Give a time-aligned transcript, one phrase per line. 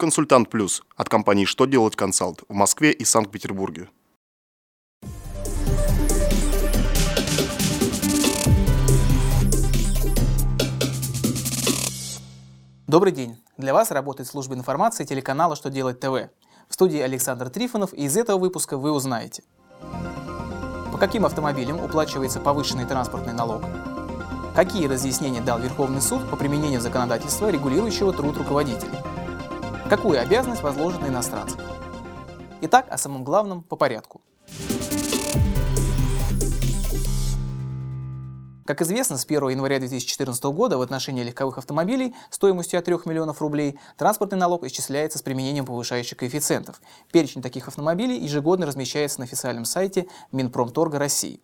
[0.00, 3.88] Консультант Плюс от компании «Что делать консалт» в Москве и Санкт-Петербурге.
[12.86, 13.42] Добрый день!
[13.56, 16.30] Для вас работает служба информации телеканала «Что делать ТВ».
[16.68, 19.42] В студии Александр Трифонов, и из этого выпуска вы узнаете,
[20.92, 23.64] по каким автомобилям уплачивается повышенный транспортный налог,
[24.54, 28.96] какие разъяснения дал Верховный суд по применению законодательства, регулирующего труд руководителей,
[29.88, 31.60] какую обязанность возложена на иностранцев.
[32.60, 34.20] Итак, о самом главном по порядку.
[38.66, 43.40] Как известно, с 1 января 2014 года в отношении легковых автомобилей стоимостью от 3 миллионов
[43.40, 46.82] рублей транспортный налог исчисляется с применением повышающих коэффициентов.
[47.10, 51.40] Перечень таких автомобилей ежегодно размещается на официальном сайте Минпромторга России.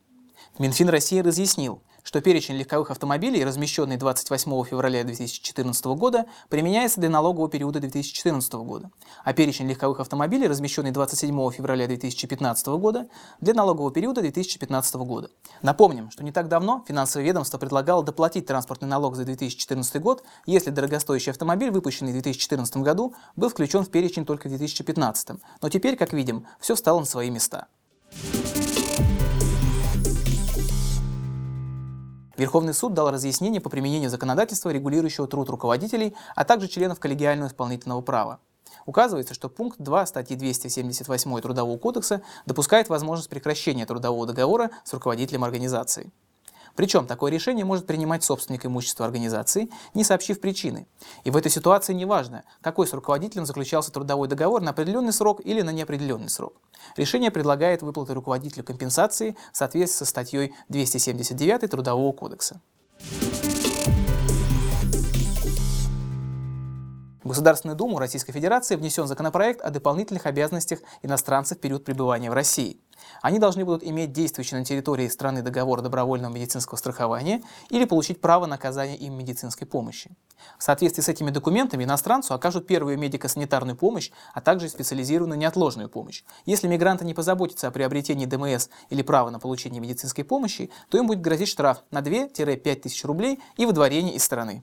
[0.58, 1.82] Минфин России разъяснил,
[2.14, 8.92] что перечень легковых автомобилей, размещенный 28 февраля 2014 года, применяется для налогового периода 2014 года,
[9.24, 13.08] а перечень легковых автомобилей, размещенный 27 февраля 2015 года,
[13.40, 15.30] для налогового периода 2015 года.
[15.60, 20.70] Напомним, что не так давно финансовое ведомство предлагало доплатить транспортный налог за 2014 год, если
[20.70, 25.30] дорогостоящий автомобиль, выпущенный в 2014 году, был включен в перечень только в 2015.
[25.60, 27.66] Но теперь, как видим, все встало на свои места.
[32.36, 38.00] Верховный суд дал разъяснение по применению законодательства, регулирующего труд руководителей, а также членов коллегиального исполнительного
[38.00, 38.40] права.
[38.86, 45.44] Указывается, что пункт 2 статьи 278 Трудового кодекса допускает возможность прекращения трудового договора с руководителем
[45.44, 46.12] организации.
[46.76, 50.86] Причем такое решение может принимать собственник имущества организации, не сообщив причины.
[51.24, 55.62] И в этой ситуации неважно, какой с руководителем заключался трудовой договор на определенный срок или
[55.62, 56.54] на неопределенный срок.
[56.96, 62.60] Решение предлагает выплаты руководителю компенсации в соответствии со статьей 279 Трудового кодекса.
[67.24, 72.34] В Государственную Думу Российской Федерации внесен законопроект о дополнительных обязанностях иностранцев в период пребывания в
[72.34, 72.82] России.
[73.22, 78.44] Они должны будут иметь действующий на территории страны договор добровольного медицинского страхования или получить право
[78.44, 80.10] на оказание им медицинской помощи.
[80.58, 86.24] В соответствии с этими документами иностранцу окажут первую медико-санитарную помощь, а также специализированную неотложную помощь.
[86.44, 91.06] Если мигранты не позаботятся о приобретении ДМС или права на получение медицинской помощи, то им
[91.06, 94.62] будет грозить штраф на 2-5 тысяч рублей и выдворение из страны.